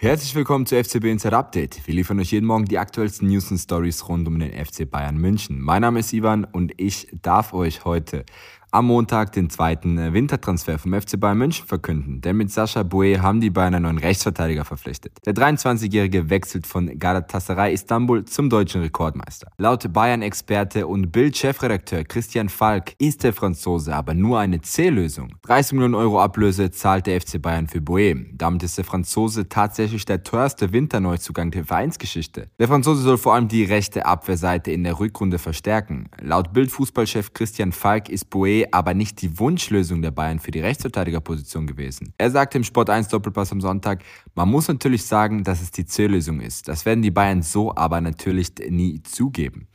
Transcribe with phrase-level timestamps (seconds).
[0.00, 1.84] Herzlich willkommen zu FCB Inside Update.
[1.88, 5.16] Wir liefern euch jeden Morgen die aktuellsten News und Stories rund um den FC Bayern
[5.16, 5.60] München.
[5.60, 8.24] Mein Name ist Ivan und ich darf euch heute
[8.70, 13.20] am Montag den zweiten äh, Wintertransfer vom FC Bayern München verkünden, denn mit Sascha Boué
[13.20, 15.12] haben die Bayern einen neuen Rechtsverteidiger verpflichtet.
[15.24, 19.50] Der 23-Jährige wechselt von Galatasaray Istanbul zum deutschen Rekordmeister.
[19.56, 25.34] Laut Bayern-Experte und Bild-Chefredakteur Christian Falk ist der Franzose aber nur eine C-Lösung.
[25.42, 28.26] 30 Millionen Euro Ablöse zahlt der FC Bayern für Boué.
[28.32, 32.50] Damit ist der Franzose tatsächlich der teuerste Winterneuzugang der Vereinsgeschichte.
[32.58, 36.10] Der Franzose soll vor allem die rechte Abwehrseite in der Rückrunde verstärken.
[36.20, 41.66] Laut Bild-Fußballchef Christian Falk ist Boué aber nicht die Wunschlösung der Bayern für die Rechtsverteidigerposition
[41.66, 42.12] gewesen.
[42.18, 44.02] Er sagte im Sport 1 Doppelpass am Sonntag,
[44.34, 46.68] man muss natürlich sagen, dass es die C-Lösung ist.
[46.68, 49.68] Das werden die Bayern so aber natürlich nie zugeben.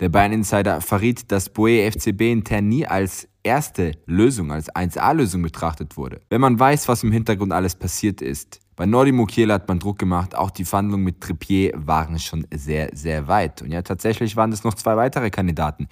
[0.00, 6.20] Der Bayern-Insider verriet, dass Boe FCB intern nie als erste Lösung, als 1A-Lösung betrachtet wurde.
[6.28, 9.98] Wenn man weiß, was im Hintergrund alles passiert ist, bei Nordi Mukiele hat man Druck
[9.98, 13.60] gemacht, auch die Verhandlungen mit Trippier waren schon sehr, sehr weit.
[13.60, 15.86] Und ja, tatsächlich waren es noch zwei weitere Kandidaten,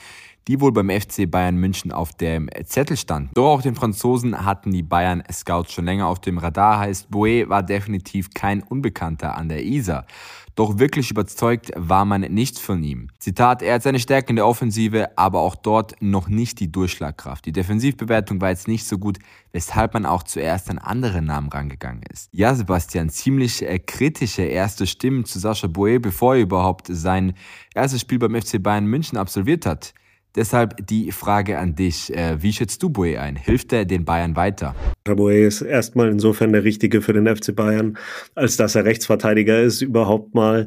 [0.48, 3.30] die wohl beim FC Bayern München auf dem Zettel standen.
[3.34, 7.48] Doch auch den Franzosen hatten die Bayern Scouts schon länger auf dem Radar, heißt Boe
[7.48, 10.06] war definitiv kein Unbekannter an der Isar.
[10.54, 13.10] Doch wirklich überzeugt war man nicht von ihm.
[13.20, 17.46] Zitat, er hat seine Stärken in der Offensive, aber auch dort noch nicht die Durchschlagkraft.
[17.46, 19.18] Die Defensivbewertung war jetzt nicht so gut,
[19.52, 22.28] weshalb man auch zuerst an andere Namen rangegangen ist.
[22.32, 27.34] Ja, Sebastian, ziemlich äh, kritische erste Stimmen zu Sascha Boe, bevor er überhaupt sein
[27.74, 29.94] erstes Spiel beim FC Bayern München absolviert hat.
[30.38, 32.14] Deshalb die Frage an dich.
[32.14, 33.34] Äh, wie schätzt du Boe ein?
[33.34, 34.76] Hilft er den Bayern weiter?
[35.02, 37.98] Boe ist erstmal insofern der Richtige für den FC Bayern,
[38.36, 39.82] als dass er Rechtsverteidiger ist.
[39.82, 40.66] Überhaupt mal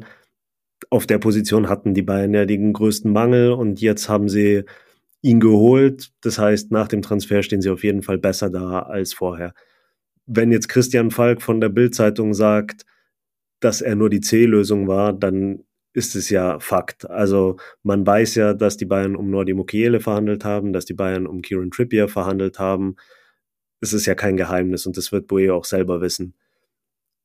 [0.90, 4.64] auf der Position hatten die Bayern ja den größten Mangel und jetzt haben sie
[5.22, 6.12] ihn geholt.
[6.20, 9.54] Das heißt, nach dem Transfer stehen sie auf jeden Fall besser da als vorher.
[10.26, 12.84] Wenn jetzt Christian Falk von der Bildzeitung sagt,
[13.60, 17.08] dass er nur die C-Lösung war, dann ist es ja Fakt.
[17.08, 21.26] Also man weiß ja, dass die Bayern um Nordi Mukiele verhandelt haben, dass die Bayern
[21.26, 22.96] um Kieran Trippier verhandelt haben.
[23.80, 26.34] Es ist ja kein Geheimnis und das wird Boe auch selber wissen.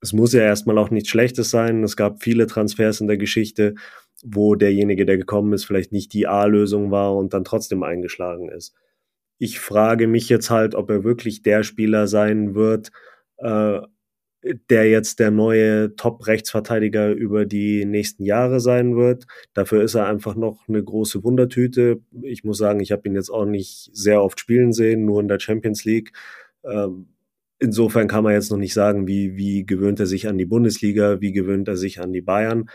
[0.02, 1.84] Es muss ja erstmal auch nichts Schlechtes sein.
[1.84, 3.76] Es gab viele Transfers in der Geschichte,
[4.24, 8.76] wo derjenige, der gekommen ist, vielleicht nicht die A-Lösung war und dann trotzdem eingeschlagen ist.
[9.40, 12.92] Ich frage mich jetzt halt, ob er wirklich der Spieler sein wird,
[13.38, 13.80] äh,
[14.44, 19.26] der jetzt der neue Top-Rechtsverteidiger über die nächsten Jahre sein wird.
[19.54, 22.02] Dafür ist er einfach noch eine große Wundertüte.
[22.22, 25.28] Ich muss sagen, ich habe ihn jetzt auch nicht sehr oft spielen sehen, nur in
[25.28, 26.12] der Champions League.
[26.64, 27.08] Ähm,
[27.60, 31.20] insofern kann man jetzt noch nicht sagen, wie, wie gewöhnt er sich an die Bundesliga,
[31.20, 32.70] wie gewöhnt er sich an die Bayern.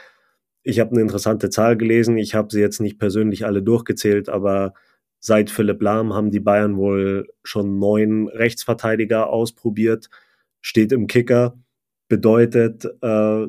[0.65, 2.19] Ich habe eine interessante Zahl gelesen.
[2.19, 4.75] Ich habe sie jetzt nicht persönlich alle durchgezählt, aber
[5.21, 10.11] seit Philipp Lahm haben die Bayern wohl schon neun Rechtsverteidiger ausprobiert
[10.63, 11.59] steht im Kicker,
[12.09, 13.47] bedeutet, äh,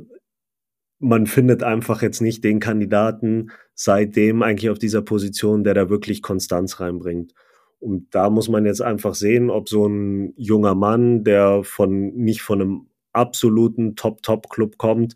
[1.00, 6.22] man findet einfach jetzt nicht den Kandidaten seitdem eigentlich auf dieser Position, der da wirklich
[6.22, 7.34] Konstanz reinbringt.
[7.80, 12.42] Und da muss man jetzt einfach sehen, ob so ein junger Mann, der von nicht
[12.42, 15.16] von einem absoluten Top-Top-Club kommt,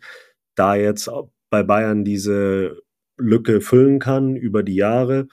[0.54, 1.10] da jetzt
[1.50, 2.82] bei Bayern diese
[3.16, 5.28] Lücke füllen kann über die Jahre.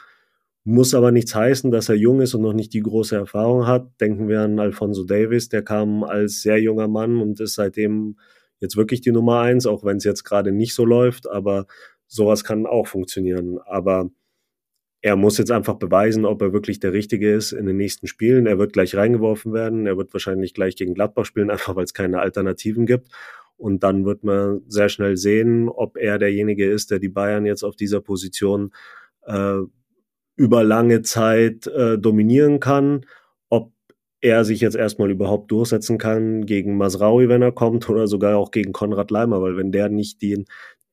[0.68, 3.88] Muss aber nichts heißen, dass er jung ist und noch nicht die große Erfahrung hat.
[4.02, 8.18] Denken wir an Alfonso Davis, der kam als sehr junger Mann und ist seitdem
[8.59, 11.30] jetzt wirklich die Nummer eins, auch wenn es jetzt gerade nicht so läuft.
[11.30, 11.68] Aber
[12.08, 13.59] sowas kann auch funktionieren.
[13.64, 14.09] Aber
[15.02, 18.48] er muss jetzt einfach beweisen, ob er wirklich der Richtige ist in den nächsten Spielen.
[18.48, 19.86] Er wird gleich reingeworfen werden.
[19.86, 23.09] Er wird wahrscheinlich gleich gegen Gladbach spielen, einfach weil es keine Alternativen gibt.
[23.56, 27.64] Und dann wird man sehr schnell sehen, ob er derjenige ist, der die Bayern jetzt
[27.64, 28.74] auf dieser Position
[29.28, 29.59] äh,
[30.35, 33.06] über lange Zeit äh, dominieren kann.
[33.50, 33.72] Ob
[34.22, 38.51] er sich jetzt erstmal überhaupt durchsetzen kann gegen Masraui, wenn er kommt, oder sogar auch
[38.51, 40.45] gegen Konrad Leimer, weil wenn der nicht den,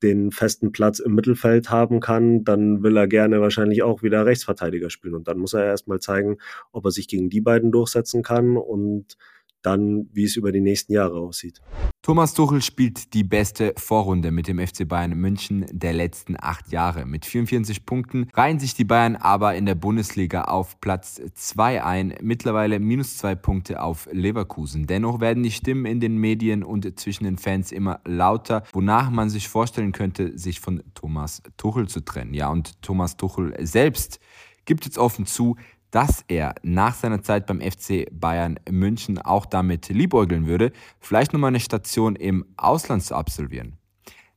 [0.03, 4.91] den festen Platz im Mittelfeld haben kann, dann will er gerne wahrscheinlich auch wieder Rechtsverteidiger
[4.91, 5.15] spielen.
[5.15, 6.39] Und dann muss er erstmal zeigen,
[6.73, 9.17] ob er sich gegen die beiden durchsetzen kann und
[9.63, 11.61] dann, wie es über die nächsten Jahre aussieht.
[12.05, 17.07] Thomas Tuchel spielt die beste Vorrunde mit dem FC Bayern München der letzten acht Jahre.
[17.07, 22.15] Mit 44 Punkten reihen sich die Bayern aber in der Bundesliga auf Platz 2 ein,
[22.21, 24.89] mittlerweile minus zwei Punkte auf Leverkusen.
[24.89, 29.31] Dennoch werden die Stimmen in den Medien und zwischen den Fans immer lauter, wonach man
[29.31, 32.35] sich vorstellen könnte, sich von Thomas Tuchel zu trennen.
[32.35, 34.19] Ja, und Thomas Tuchel selbst
[34.65, 35.57] gibt jetzt offen zu,
[35.93, 41.49] dass er nach seiner Zeit beim FC Bayern München auch damit liebäugeln würde, vielleicht nochmal
[41.49, 43.79] eine Station im Ausland zu absolvieren.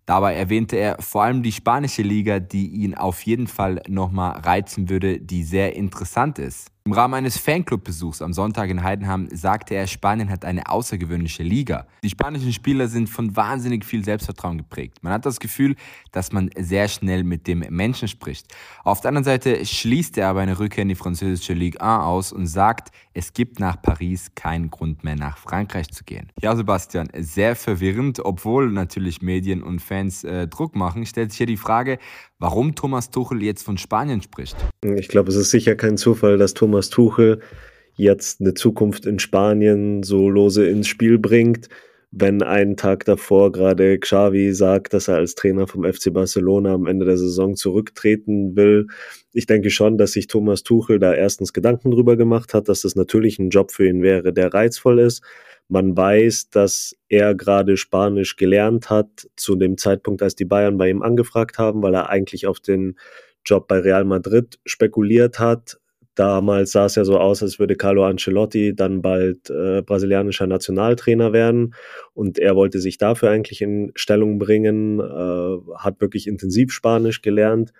[0.05, 4.89] Dabei erwähnte er vor allem die spanische Liga, die ihn auf jeden Fall nochmal reizen
[4.89, 6.71] würde, die sehr interessant ist.
[6.87, 11.87] Im Rahmen eines Fanclub-Besuchs am Sonntag in Heidenheim sagte er, Spanien hat eine außergewöhnliche Liga.
[12.03, 14.99] Die spanischen Spieler sind von wahnsinnig viel Selbstvertrauen geprägt.
[15.01, 15.75] Man hat das Gefühl,
[16.11, 18.53] dass man sehr schnell mit dem Menschen spricht.
[18.83, 22.31] Auf der anderen Seite schließt er aber eine Rückkehr in die französische Ligue 1 aus
[22.31, 26.31] und sagt, es gibt nach Paris keinen Grund mehr nach Frankreich zu gehen.
[26.39, 31.47] Ja, Sebastian, sehr verwirrend, obwohl natürlich Medien und Fans äh, Druck machen, stellt sich hier
[31.47, 31.97] die Frage,
[32.37, 34.55] warum Thomas Tuchel jetzt von Spanien spricht.
[34.97, 37.39] Ich glaube, es ist sicher kein Zufall, dass Thomas Tuchel
[37.95, 41.69] jetzt eine Zukunft in Spanien so lose ins Spiel bringt
[42.17, 46.87] wenn einen Tag davor gerade Xavi sagt, dass er als Trainer vom FC Barcelona am
[46.87, 48.87] Ende der Saison zurücktreten will.
[49.33, 52.95] Ich denke schon, dass sich Thomas Tuchel da erstens Gedanken drüber gemacht hat, dass das
[52.95, 55.23] natürlich ein Job für ihn wäre, der reizvoll ist.
[55.67, 60.89] Man weiß, dass er gerade Spanisch gelernt hat zu dem Zeitpunkt, als die Bayern bei
[60.89, 62.95] ihm angefragt haben, weil er eigentlich auf den
[63.45, 65.77] Job bei Real Madrid spekuliert hat.
[66.15, 71.33] Damals sah es ja so aus, als würde Carlo Ancelotti dann bald äh, brasilianischer Nationaltrainer
[71.33, 71.75] werden.
[72.13, 77.73] Und er wollte sich dafür eigentlich in Stellung bringen, äh, hat wirklich intensiv Spanisch gelernt.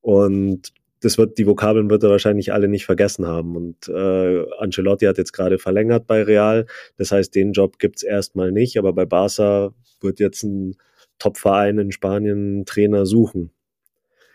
[0.00, 0.72] Und
[1.02, 3.56] das wird, die Vokabeln wird er wahrscheinlich alle nicht vergessen haben.
[3.56, 6.66] Und äh, Ancelotti hat jetzt gerade verlängert bei Real.
[6.96, 10.76] Das heißt, den Job gibt's erstmal nicht, aber bei Barca wird jetzt ein
[11.18, 13.52] Top-Verein in Spanien Trainer suchen.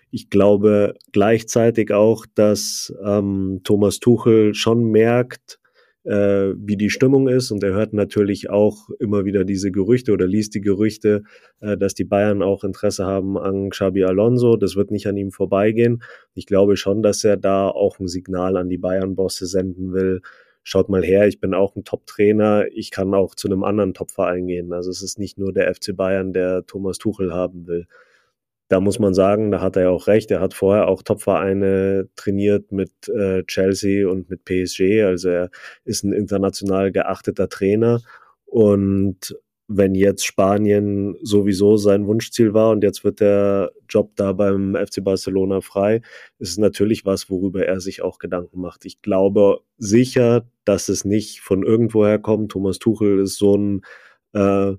[0.10, 5.60] Ich glaube gleichzeitig auch, dass ähm, Thomas Tuchel schon merkt,
[6.08, 7.52] äh, wie die Stimmung ist.
[7.52, 11.24] Und er hört natürlich auch immer wieder diese Gerüchte oder liest die Gerüchte,
[11.60, 14.56] äh, dass die Bayern auch Interesse haben an Xabi Alonso.
[14.56, 16.02] Das wird nicht an ihm vorbeigehen.
[16.34, 20.22] Ich glaube schon, dass er da auch ein Signal an die Bayern-Bosse senden will.
[20.64, 22.66] Schaut mal her, ich bin auch ein Top-Trainer.
[22.74, 24.74] Ich kann auch zu einem anderen Top-Verein gehen.
[24.74, 27.86] Also es ist nicht nur der FC Bayern, der Thomas Tuchel haben will
[28.70, 30.30] da muss man sagen, da hat er ja auch recht.
[30.32, 35.04] Er hat vorher auch Topvereine trainiert mit äh, Chelsea und mit PSG.
[35.04, 35.50] Also er
[35.86, 38.02] ist ein international geachteter Trainer.
[38.46, 39.38] Und
[39.70, 45.04] wenn jetzt Spanien sowieso sein Wunschziel war und jetzt wird der Job da beim FC
[45.04, 46.02] Barcelona frei,
[46.40, 48.86] ist es natürlich was, worüber er sich auch Gedanken macht.
[48.86, 52.52] Ich glaube sicher, dass es nicht von irgendwoher kommt.
[52.52, 53.82] Thomas Tuchel ist so ein
[54.34, 54.76] äh,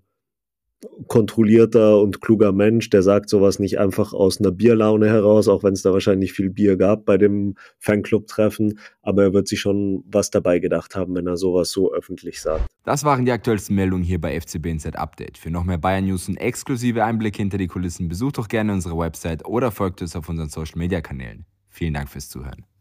[1.08, 5.72] kontrollierter und kluger Mensch, der sagt sowas nicht einfach aus einer Bierlaune heraus, auch wenn
[5.72, 10.30] es da wahrscheinlich viel Bier gab bei dem Fanclub-Treffen, aber er wird sich schon was
[10.30, 12.66] dabei gedacht haben, wenn er sowas so öffentlich sagt.
[12.84, 15.38] Das waren die aktuellsten Meldungen hier bei FCB Insight Update.
[15.38, 18.96] Für noch mehr Bayern News und exklusive Einblicke hinter die Kulissen besucht doch gerne unsere
[18.96, 21.44] Website oder folgt uns auf unseren Social Media Kanälen.
[21.68, 22.68] Vielen Dank fürs Zuhören.